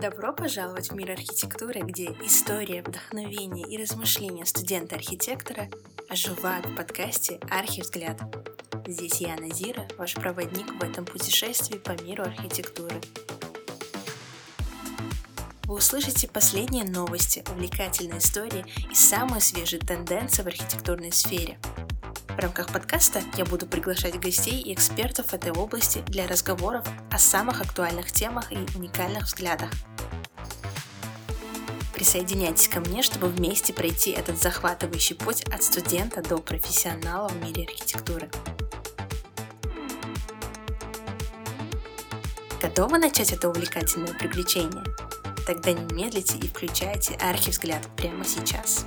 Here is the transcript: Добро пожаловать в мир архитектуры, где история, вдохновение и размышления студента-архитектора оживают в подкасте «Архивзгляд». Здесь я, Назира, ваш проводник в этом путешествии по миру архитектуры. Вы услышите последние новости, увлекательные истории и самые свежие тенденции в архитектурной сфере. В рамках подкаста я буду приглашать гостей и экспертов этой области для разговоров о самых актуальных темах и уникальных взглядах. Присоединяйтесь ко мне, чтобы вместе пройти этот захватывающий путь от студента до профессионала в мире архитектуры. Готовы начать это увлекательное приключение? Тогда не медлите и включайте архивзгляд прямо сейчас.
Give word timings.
Добро 0.00 0.32
пожаловать 0.32 0.90
в 0.90 0.94
мир 0.94 1.10
архитектуры, 1.10 1.80
где 1.80 2.16
история, 2.22 2.82
вдохновение 2.82 3.66
и 3.66 3.76
размышления 3.76 4.46
студента-архитектора 4.46 5.68
оживают 6.08 6.66
в 6.66 6.76
подкасте 6.76 7.40
«Архивзгляд». 7.50 8.20
Здесь 8.86 9.20
я, 9.20 9.34
Назира, 9.34 9.88
ваш 9.98 10.14
проводник 10.14 10.72
в 10.80 10.84
этом 10.84 11.04
путешествии 11.04 11.78
по 11.78 12.00
миру 12.04 12.22
архитектуры. 12.22 12.94
Вы 15.64 15.74
услышите 15.74 16.28
последние 16.28 16.84
новости, 16.84 17.44
увлекательные 17.50 18.20
истории 18.20 18.64
и 18.88 18.94
самые 18.94 19.40
свежие 19.40 19.80
тенденции 19.80 20.44
в 20.44 20.46
архитектурной 20.46 21.10
сфере. 21.10 21.58
В 22.38 22.40
рамках 22.40 22.68
подкаста 22.72 23.20
я 23.36 23.44
буду 23.44 23.66
приглашать 23.66 24.20
гостей 24.20 24.62
и 24.62 24.72
экспертов 24.72 25.34
этой 25.34 25.50
области 25.50 26.04
для 26.06 26.24
разговоров 26.28 26.86
о 27.10 27.18
самых 27.18 27.60
актуальных 27.60 28.12
темах 28.12 28.52
и 28.52 28.58
уникальных 28.76 29.24
взглядах. 29.24 29.72
Присоединяйтесь 31.92 32.68
ко 32.68 32.78
мне, 32.78 33.02
чтобы 33.02 33.26
вместе 33.26 33.72
пройти 33.72 34.12
этот 34.12 34.40
захватывающий 34.40 35.16
путь 35.16 35.42
от 35.52 35.64
студента 35.64 36.22
до 36.22 36.38
профессионала 36.38 37.26
в 37.26 37.44
мире 37.44 37.64
архитектуры. 37.64 38.30
Готовы 42.62 42.98
начать 42.98 43.32
это 43.32 43.48
увлекательное 43.48 44.14
приключение? 44.14 44.84
Тогда 45.44 45.72
не 45.72 45.92
медлите 45.92 46.38
и 46.38 46.46
включайте 46.46 47.14
архивзгляд 47.14 47.84
прямо 47.96 48.24
сейчас. 48.24 48.86